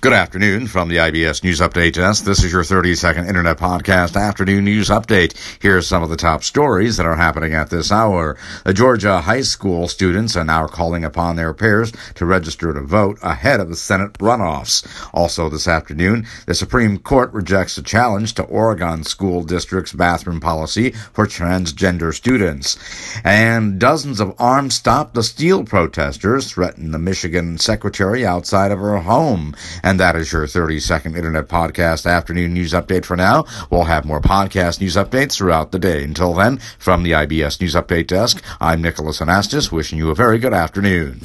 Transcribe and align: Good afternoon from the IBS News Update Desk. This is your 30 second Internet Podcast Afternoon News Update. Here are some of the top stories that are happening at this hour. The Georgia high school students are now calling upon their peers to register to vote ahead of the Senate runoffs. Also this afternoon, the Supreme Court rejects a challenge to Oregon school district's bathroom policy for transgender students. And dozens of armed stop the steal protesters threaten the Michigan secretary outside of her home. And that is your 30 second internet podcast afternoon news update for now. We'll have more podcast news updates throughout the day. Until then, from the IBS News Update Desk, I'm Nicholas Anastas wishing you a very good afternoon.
Good 0.00 0.12
afternoon 0.12 0.68
from 0.68 0.88
the 0.88 0.98
IBS 0.98 1.42
News 1.42 1.58
Update 1.58 1.94
Desk. 1.94 2.24
This 2.24 2.44
is 2.44 2.52
your 2.52 2.62
30 2.62 2.94
second 2.94 3.26
Internet 3.26 3.58
Podcast 3.58 4.14
Afternoon 4.14 4.62
News 4.62 4.90
Update. 4.90 5.34
Here 5.60 5.76
are 5.76 5.82
some 5.82 6.04
of 6.04 6.08
the 6.08 6.16
top 6.16 6.44
stories 6.44 6.96
that 6.96 7.06
are 7.06 7.16
happening 7.16 7.52
at 7.52 7.70
this 7.70 7.90
hour. 7.90 8.36
The 8.64 8.72
Georgia 8.72 9.20
high 9.20 9.40
school 9.40 9.88
students 9.88 10.36
are 10.36 10.44
now 10.44 10.68
calling 10.68 11.04
upon 11.04 11.34
their 11.34 11.52
peers 11.52 11.92
to 12.14 12.26
register 12.26 12.72
to 12.72 12.80
vote 12.80 13.18
ahead 13.24 13.58
of 13.58 13.70
the 13.70 13.74
Senate 13.74 14.12
runoffs. 14.20 14.86
Also 15.12 15.48
this 15.48 15.66
afternoon, 15.66 16.28
the 16.46 16.54
Supreme 16.54 16.98
Court 16.98 17.32
rejects 17.32 17.76
a 17.76 17.82
challenge 17.82 18.34
to 18.34 18.44
Oregon 18.44 19.02
school 19.02 19.42
district's 19.42 19.92
bathroom 19.92 20.38
policy 20.38 20.92
for 21.12 21.26
transgender 21.26 22.14
students. 22.14 22.78
And 23.24 23.80
dozens 23.80 24.20
of 24.20 24.36
armed 24.38 24.72
stop 24.72 25.14
the 25.14 25.24
steal 25.24 25.64
protesters 25.64 26.52
threaten 26.52 26.92
the 26.92 27.00
Michigan 27.00 27.58
secretary 27.58 28.24
outside 28.24 28.70
of 28.70 28.78
her 28.78 28.98
home. 28.98 29.56
And 29.88 29.98
that 30.00 30.16
is 30.16 30.32
your 30.32 30.46
30 30.46 30.80
second 30.80 31.16
internet 31.16 31.48
podcast 31.48 32.04
afternoon 32.04 32.52
news 32.52 32.74
update 32.74 33.06
for 33.06 33.16
now. 33.16 33.46
We'll 33.70 33.84
have 33.84 34.04
more 34.04 34.20
podcast 34.20 34.82
news 34.82 34.96
updates 34.96 35.38
throughout 35.38 35.72
the 35.72 35.78
day. 35.78 36.04
Until 36.04 36.34
then, 36.34 36.58
from 36.78 37.04
the 37.04 37.12
IBS 37.12 37.58
News 37.58 37.74
Update 37.74 38.08
Desk, 38.08 38.44
I'm 38.60 38.82
Nicholas 38.82 39.20
Anastas 39.20 39.72
wishing 39.72 39.96
you 39.96 40.10
a 40.10 40.14
very 40.14 40.38
good 40.38 40.52
afternoon. 40.52 41.22